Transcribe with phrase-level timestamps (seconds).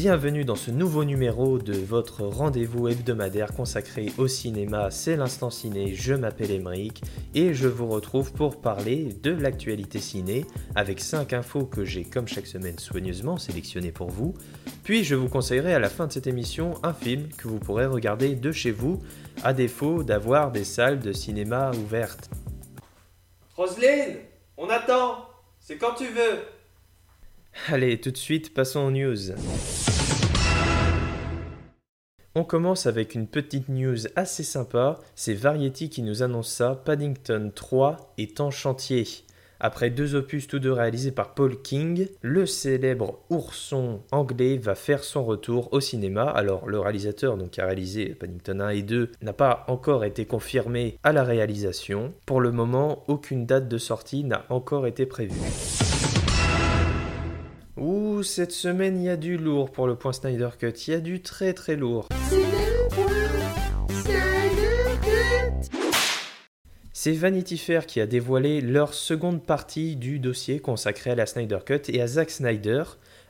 [0.00, 5.92] Bienvenue dans ce nouveau numéro de votre rendez-vous hebdomadaire consacré au cinéma, c'est l'instant ciné,
[5.92, 7.02] je m'appelle Emeric
[7.34, 12.28] et je vous retrouve pour parler de l'actualité ciné avec 5 infos que j'ai comme
[12.28, 14.34] chaque semaine soigneusement sélectionnées pour vous,
[14.84, 17.86] puis je vous conseillerai à la fin de cette émission un film que vous pourrez
[17.86, 19.02] regarder de chez vous
[19.42, 22.30] à défaut d'avoir des salles de cinéma ouvertes.
[23.56, 24.18] Roselyne,
[24.58, 25.28] on attend,
[25.58, 26.38] c'est quand tu veux.
[27.66, 29.32] Allez, tout de suite, passons aux news.
[32.38, 37.50] On commence avec une petite news assez sympa, c'est Variety qui nous annonce ça, Paddington
[37.52, 39.08] 3 est en chantier.
[39.58, 45.02] Après deux opus tous deux réalisés par Paul King, le célèbre ourson anglais va faire
[45.02, 46.30] son retour au cinéma.
[46.30, 50.24] Alors le réalisateur donc, qui a réalisé Paddington 1 et 2 n'a pas encore été
[50.24, 52.14] confirmé à la réalisation.
[52.24, 55.34] Pour le moment, aucune date de sortie n'a encore été prévue.
[58.22, 61.00] Cette semaine il y a du lourd pour le point Snyder Cut, il y a
[61.00, 62.08] du très très lourd.
[66.92, 71.58] C'est Vanity Fair qui a dévoilé leur seconde partie du dossier consacré à la Snyder
[71.64, 72.82] Cut et à Zack Snyder.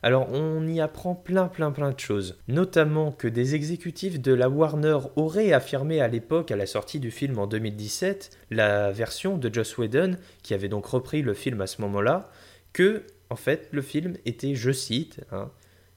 [0.02, 4.48] Alors on y apprend plein plein plein de choses, notamment que des exécutifs de la
[4.48, 9.52] Warner auraient affirmé à l'époque à la sortie du film en 2017, la version de
[9.52, 12.30] Joss Whedon, qui avait donc repris le film à ce moment-là,
[12.72, 15.50] que en fait le film était, je cite, hein,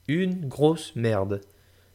[0.08, 1.42] une grosse merde.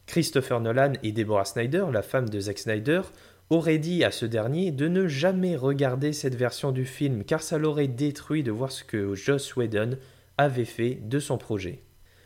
[0.05, 3.01] Christopher Nolan et Deborah Snyder, la femme de Zack Snyder,
[3.49, 7.57] auraient dit à ce dernier de ne jamais regarder cette version du film car ça
[7.57, 9.97] l'aurait détruit de voir ce que Joss Whedon
[10.37, 11.81] avait fait de son projet.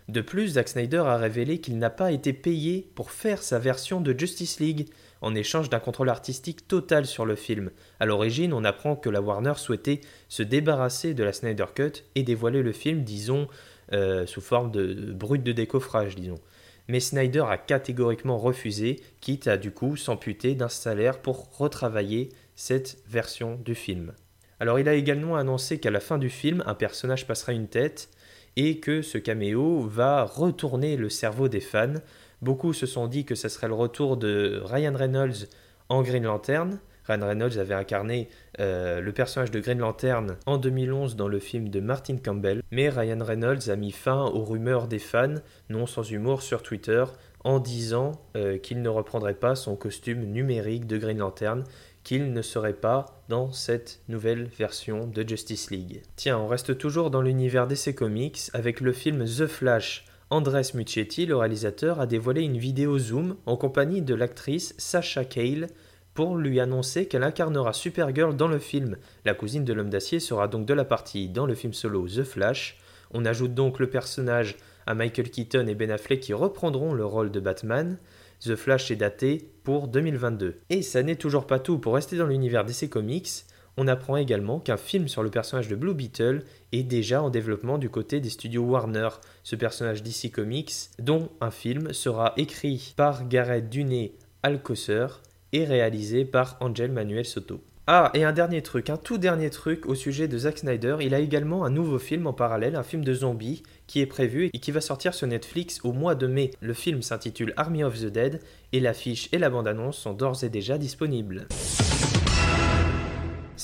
[0.07, 4.01] De plus, Zack Snyder a révélé qu'il n'a pas été payé pour faire sa version
[4.01, 4.89] de Justice League,
[5.21, 7.71] en échange d'un contrôle artistique total sur le film.
[7.99, 12.23] À l'origine, on apprend que la Warner souhaitait se débarrasser de la Snyder Cut et
[12.23, 13.47] dévoiler le film, disons,
[13.93, 16.39] euh, sous forme de, de brut de décoffrage, disons
[16.87, 22.97] mais Snyder a catégoriquement refusé, quitte à du coup s'amputer d'un salaire pour retravailler cette
[23.07, 24.13] version du film.
[24.59, 28.09] Alors il a également annoncé qu'à la fin du film, un personnage passera une tête
[28.57, 31.93] et que ce caméo va retourner le cerveau des fans.
[32.41, 35.47] Beaucoup se sont dit que ce serait le retour de Ryan Reynolds
[35.89, 38.29] en Green Lantern, Ryan Reynolds avait incarné
[38.59, 42.89] euh, le personnage de Green Lantern en 2011 dans le film de Martin Campbell, mais
[42.89, 45.35] Ryan Reynolds a mis fin aux rumeurs des fans,
[45.69, 47.03] non sans humour, sur Twitter,
[47.43, 51.63] en disant euh, qu'il ne reprendrait pas son costume numérique de Green Lantern,
[52.03, 56.01] qu'il ne serait pas dans cette nouvelle version de Justice League.
[56.15, 60.05] Tiens, on reste toujours dans l'univers d'essai comics avec le film The Flash.
[60.31, 65.67] Andres Muccietti, le réalisateur, a dévoilé une vidéo Zoom en compagnie de l'actrice Sasha Cale,
[66.13, 68.95] pour lui annoncer qu'elle incarnera Supergirl dans le film.
[69.25, 72.23] La cousine de l'homme d'acier sera donc de la partie dans le film solo The
[72.23, 72.77] Flash.
[73.13, 74.55] On ajoute donc le personnage
[74.85, 77.97] à Michael Keaton et Ben Affleck qui reprendront le rôle de Batman.
[78.39, 80.59] The Flash est daté pour 2022.
[80.69, 81.77] Et ça n'est toujours pas tout.
[81.77, 83.43] Pour rester dans l'univers DC Comics,
[83.77, 87.77] on apprend également qu'un film sur le personnage de Blue Beetle est déjà en développement
[87.77, 89.09] du côté des studios Warner.
[89.43, 95.07] Ce personnage DC Comics, dont un film sera écrit par Gareth Duné Alcocer
[95.53, 97.61] et réalisé par Angel Manuel Soto.
[97.87, 101.15] Ah, et un dernier truc, un tout dernier truc au sujet de Zack Snyder, il
[101.15, 104.59] a également un nouveau film en parallèle, un film de zombies, qui est prévu et
[104.59, 106.51] qui va sortir sur Netflix au mois de mai.
[106.61, 108.39] Le film s'intitule Army of the Dead,
[108.71, 111.47] et l'affiche et la bande-annonce sont d'ores et déjà disponibles.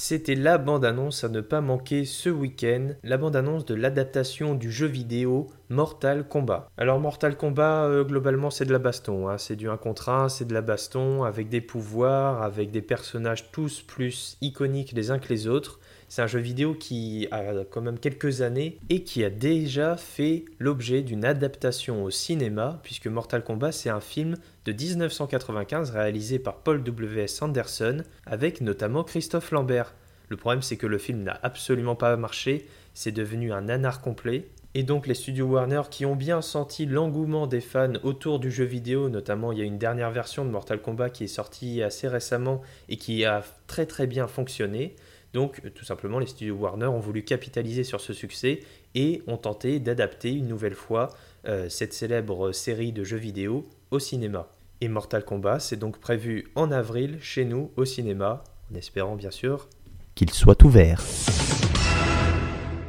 [0.09, 4.88] C'était la bande-annonce à ne pas manquer ce week-end, la bande-annonce de l'adaptation du jeu
[4.88, 6.72] vidéo Mortal Kombat.
[6.78, 9.28] Alors Mortal Kombat, euh, globalement, c'est de la baston.
[9.28, 9.38] Hein.
[9.38, 13.51] C'est du 1 contre 1, c'est de la baston avec des pouvoirs, avec des personnages
[13.51, 15.81] tous plus iconiques les uns que les autres.
[16.09, 20.45] C'est un jeu vidéo qui a quand même quelques années et qui a déjà fait
[20.57, 26.59] l'objet d'une adaptation au cinéma, puisque Mortal Kombat c'est un film de 1995 réalisé par
[26.59, 27.42] Paul W.S.
[27.42, 29.94] Anderson avec notamment Christophe Lambert.
[30.30, 34.48] Le problème c'est que le film n'a absolument pas marché, c'est devenu un nanar complet.
[34.75, 38.63] Et donc les studios Warner qui ont bien senti l'engouement des fans autour du jeu
[38.63, 42.07] vidéo, notamment il y a une dernière version de Mortal Kombat qui est sortie assez
[42.07, 44.95] récemment et qui a très très bien fonctionné,
[45.38, 48.62] donc, tout simplement, les studios Warner ont voulu capitaliser sur ce succès
[48.95, 51.10] et ont tenté d'adapter une nouvelle fois
[51.48, 54.48] euh, cette célèbre série de jeux vidéo au cinéma.
[54.81, 59.30] Et Mortal Kombat, c'est donc prévu en avril chez nous au cinéma, en espérant bien
[59.30, 59.69] sûr
[60.16, 61.04] qu'il soit ouvert.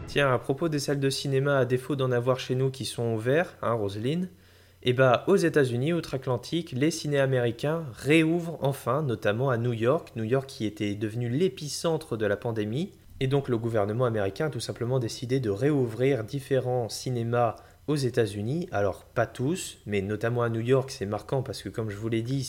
[0.06, 3.12] Tiens, à propos des salles de cinéma, à défaut d'en avoir chez nous qui sont
[3.12, 4.31] ouverts, hein, Roselyne,
[4.82, 10.25] et bah aux États-Unis, outre-Atlantique, les ciné américains réouvrent enfin, notamment à New York, New
[10.25, 14.60] York qui était devenu l'épicentre de la pandémie, et donc le gouvernement américain a tout
[14.60, 17.56] simplement décidé de réouvrir différents cinémas
[17.88, 18.69] aux États-Unis.
[18.70, 22.08] Alors pas tous, mais notamment à New York, c'est marquant parce que comme je vous
[22.08, 22.48] l'ai dit,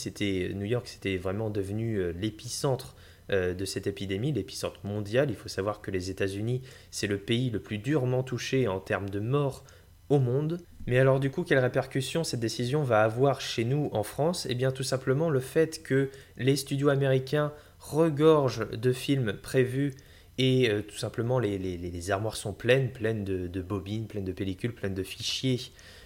[0.54, 2.96] New York, c'était vraiment devenu euh, l'épicentre
[3.32, 5.32] euh, de cette épidémie, l'épicentre mondial.
[5.32, 6.62] Il faut savoir que les États-Unis,
[6.92, 9.64] c'est le pays le plus durement touché en termes de morts
[10.10, 10.60] au monde.
[10.88, 14.48] Mais alors du coup, quelles répercussions cette décision va avoir chez nous en France?
[14.50, 19.94] Eh bien tout simplement le fait que les studios américains regorgent de films prévus
[20.38, 24.94] et euh, tout simplement les, armoires sont pleines, pleines de, bobines, pleines de pellicules, pleines
[24.94, 25.60] de fichiers,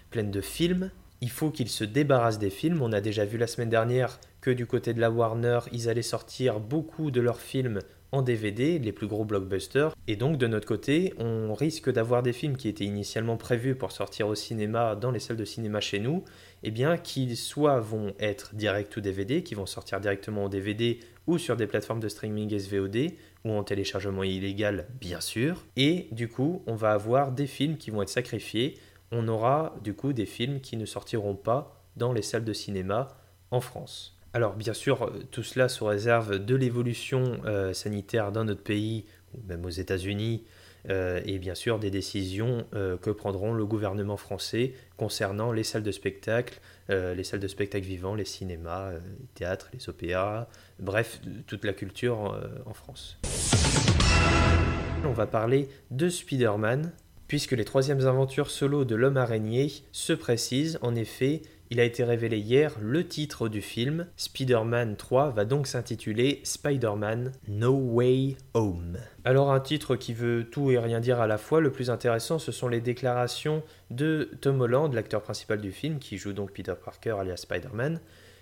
[0.10, 0.90] pleines de films.
[1.22, 2.82] Il faut qu'ils se débarrassent des films.
[2.82, 6.02] On a déjà vu la semaine dernière que du côté de la Warner, ils allaient
[6.02, 7.80] sortir beaucoup de leurs films
[8.14, 9.96] en DVD, les plus gros blockbusters.
[10.08, 13.92] Et donc de notre côté, on risque d'avoir des films qui étaient initialement prévus pour
[13.92, 16.18] sortir au cinéma dans les salles de cinéma chez nous,
[16.62, 20.50] et eh bien qu'ils soit vont être direct ou DVD, qui vont sortir directement en
[20.50, 23.14] DVD ou sur des plateformes de streaming SVOD
[23.46, 25.66] ou en téléchargement illégal bien sûr.
[25.76, 28.78] Et du coup, on va avoir des films qui vont être sacrifiés.
[29.12, 33.08] On aura du coup des films qui ne sortiront pas dans les salles de cinéma
[33.50, 34.13] en France.
[34.36, 39.06] Alors bien sûr, euh, tout cela sous réserve de l'évolution euh, sanitaire dans notre pays,
[39.36, 40.44] ou même aux États-Unis,
[40.90, 45.92] euh, et bien sûr des décisions que prendront le gouvernement français concernant les salles de
[45.92, 46.60] spectacle,
[46.90, 50.50] les salles de spectacle vivants, les cinémas, les théâtres, les opéras,
[50.80, 53.18] bref, toute la culture en France.
[55.06, 56.92] On va parler de Spider-Man,
[57.28, 61.42] puisque les troisièmes aventures solo de l'homme araignée se précisent en effet
[61.74, 64.06] il a été révélé hier le titre du film.
[64.16, 69.00] Spider-Man 3 va donc s'intituler Spider-Man No Way Home.
[69.24, 72.38] Alors un titre qui veut tout et rien dire à la fois, le plus intéressant
[72.38, 76.76] ce sont les déclarations de Tom Holland, l'acteur principal du film, qui joue donc Peter
[76.80, 78.00] Parker alias Spider-Man,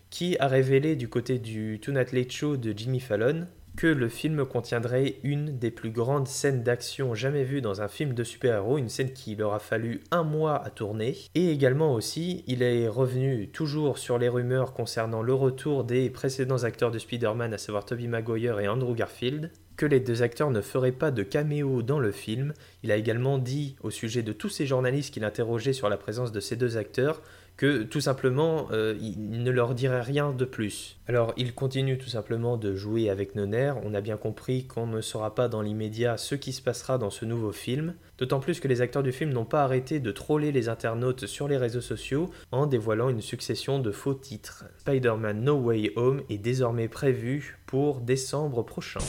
[0.09, 3.47] qui a révélé du côté du Tonight Late Show de Jimmy Fallon
[3.81, 8.13] que le film contiendrait une des plus grandes scènes d'action jamais vues dans un film
[8.13, 11.17] de super-héros, une scène qui leur a fallu un mois à tourner.
[11.33, 16.63] Et également aussi, il est revenu toujours sur les rumeurs concernant le retour des précédents
[16.63, 20.61] acteurs de Spider-Man, à savoir Tobey Maguire et Andrew Garfield, que les deux acteurs ne
[20.61, 22.53] feraient pas de caméo dans le film.
[22.83, 26.31] Il a également dit au sujet de tous ces journalistes qu'il interrogeait sur la présence
[26.31, 27.23] de ces deux acteurs
[27.61, 30.97] que tout simplement euh, il ne leur dirait rien de plus.
[31.07, 34.87] Alors il continue tout simplement de jouer avec nos nerfs, on a bien compris qu'on
[34.87, 38.59] ne saura pas dans l'immédiat ce qui se passera dans ce nouveau film, d'autant plus
[38.59, 41.81] que les acteurs du film n'ont pas arrêté de troller les internautes sur les réseaux
[41.81, 44.65] sociaux en dévoilant une succession de faux titres.
[44.79, 49.01] Spider-Man No Way Home est désormais prévu pour décembre prochain.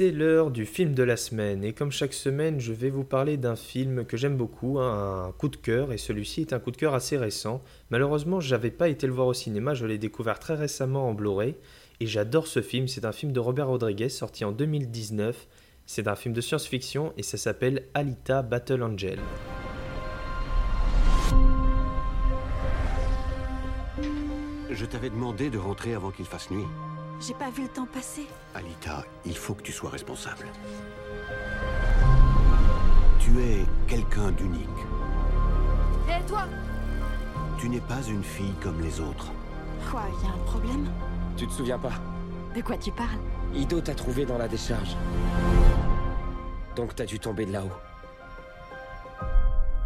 [0.00, 3.36] C'est l'heure du film de la semaine et comme chaque semaine je vais vous parler
[3.36, 6.70] d'un film que j'aime beaucoup, hein, un coup de cœur et celui-ci est un coup
[6.70, 7.62] de cœur assez récent.
[7.90, 11.12] Malheureusement je n'avais pas été le voir au cinéma, je l'ai découvert très récemment en
[11.12, 11.54] Blu-ray
[12.00, 15.46] et j'adore ce film, c'est un film de Robert Rodriguez sorti en 2019,
[15.84, 19.18] c'est un film de science-fiction et ça s'appelle Alita Battle Angel.
[24.70, 26.64] Je t'avais demandé de rentrer avant qu'il fasse nuit.
[27.20, 28.26] J'ai pas vu le temps passer.
[28.54, 30.46] Alita, il faut que tu sois responsable.
[33.18, 34.68] Tu es quelqu'un d'unique.
[36.08, 36.44] Et toi?
[37.58, 39.30] Tu n'es pas une fille comme les autres.
[39.90, 40.90] Quoi, y a un problème?
[41.36, 41.92] Tu te souviens pas?
[42.56, 43.20] De quoi tu parles?
[43.54, 44.96] Ido t'a trouvé dans la décharge.
[46.74, 47.70] Donc t'as dû tomber de là-haut.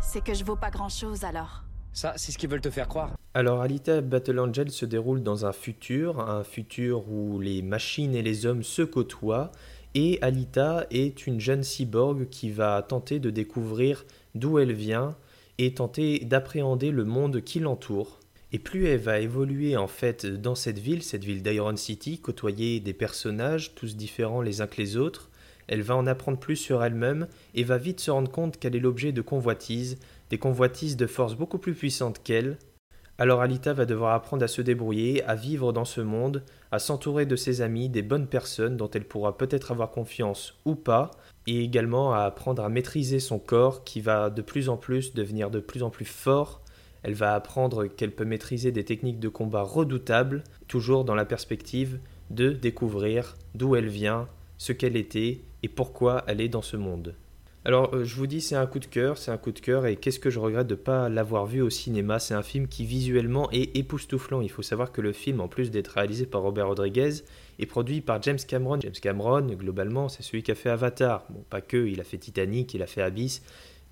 [0.00, 1.63] C'est que je vaux pas grand-chose alors.
[1.94, 3.16] Ça, c'est ce qu'ils veulent te faire croire.
[3.34, 8.22] Alors Alita Battle Angel se déroule dans un futur, un futur où les machines et
[8.22, 9.52] les hommes se côtoient,
[9.94, 15.16] et Alita est une jeune cyborg qui va tenter de découvrir d'où elle vient
[15.58, 18.18] et tenter d'appréhender le monde qui l'entoure.
[18.50, 22.80] Et plus elle va évoluer en fait dans cette ville, cette ville d'Iron City, côtoyer
[22.80, 25.30] des personnages tous différents les uns que les autres,
[25.66, 28.80] elle va en apprendre plus sur elle-même et va vite se rendre compte qu'elle est
[28.80, 29.98] l'objet de convoitises,
[30.34, 32.58] des convoitises de forces beaucoup plus puissantes qu'elle.
[33.18, 37.24] Alors Alita va devoir apprendre à se débrouiller, à vivre dans ce monde, à s'entourer
[37.24, 41.12] de ses amis, des bonnes personnes dont elle pourra peut-être avoir confiance ou pas,
[41.46, 45.52] et également à apprendre à maîtriser son corps qui va de plus en plus devenir
[45.52, 46.62] de plus en plus fort.
[47.04, 52.00] Elle va apprendre qu'elle peut maîtriser des techniques de combat redoutables, toujours dans la perspective
[52.30, 54.26] de découvrir d'où elle vient,
[54.58, 57.14] ce qu'elle était et pourquoi elle est dans ce monde.
[57.66, 59.86] Alors, euh, je vous dis, c'est un coup de cœur, c'est un coup de cœur,
[59.86, 62.18] et qu'est-ce que je regrette de ne pas l'avoir vu au cinéma?
[62.18, 64.42] C'est un film qui visuellement est époustouflant.
[64.42, 67.22] Il faut savoir que le film, en plus d'être réalisé par Robert Rodriguez,
[67.58, 68.78] est produit par James Cameron.
[68.80, 71.24] James Cameron, globalement, c'est celui qui a fait Avatar.
[71.30, 73.42] Bon, pas que, il a fait Titanic, il a fait Abyss,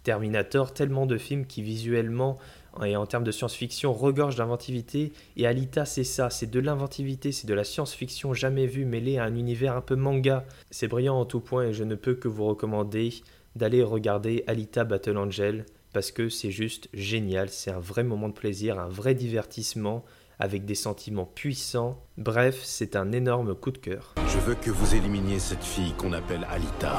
[0.03, 2.39] Terminator, tellement de films qui visuellement
[2.85, 5.13] et en termes de science-fiction regorgent d'inventivité.
[5.37, 9.25] Et Alita, c'est ça, c'est de l'inventivité, c'est de la science-fiction jamais vue mêlée à
[9.25, 10.45] un univers un peu manga.
[10.71, 13.13] C'est brillant en tout point et je ne peux que vous recommander
[13.57, 18.35] d'aller regarder Alita Battle Angel parce que c'est juste génial, c'est un vrai moment de
[18.35, 20.05] plaisir, un vrai divertissement
[20.39, 22.03] avec des sentiments puissants.
[22.17, 24.15] Bref, c'est un énorme coup de cœur.
[24.27, 26.99] Je veux que vous éliminiez cette fille qu'on appelle Alita.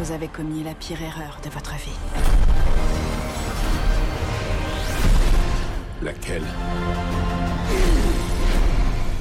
[0.00, 1.98] Vous avez commis la pire erreur de votre vie.
[6.02, 6.42] Laquelle?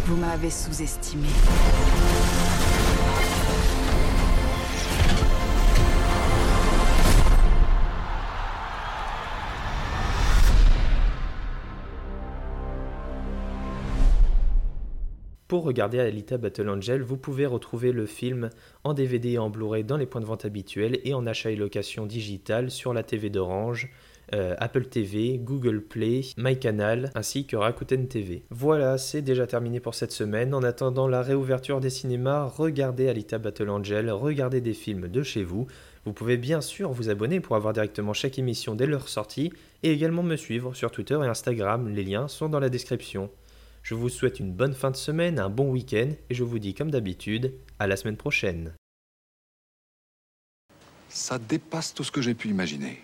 [0.05, 1.29] Vous m'avez sous-estimé.
[15.47, 18.49] Pour regarder Alita Battle Angel, vous pouvez retrouver le film
[18.83, 21.55] en DVD et en Blu-ray dans les points de vente habituels et en achat et
[21.55, 23.89] location digitale sur la TV d'Orange,
[24.33, 28.45] euh, Apple TV, Google Play, MyCanal ainsi que Rakuten TV.
[28.51, 30.53] Voilà, c'est déjà terminé pour cette semaine.
[30.53, 35.43] En attendant la réouverture des cinémas, regardez Alita Battle Angel, regardez des films de chez
[35.43, 35.67] vous.
[36.05, 39.51] Vous pouvez bien sûr vous abonner pour avoir directement chaque émission dès leur sortie
[39.83, 41.89] et également me suivre sur Twitter et Instagram.
[41.89, 43.29] Les liens sont dans la description.
[43.83, 46.73] Je vous souhaite une bonne fin de semaine, un bon week-end et je vous dis
[46.73, 48.73] comme d'habitude, à la semaine prochaine.
[51.09, 53.01] Ça dépasse tout ce que j'ai pu imaginer.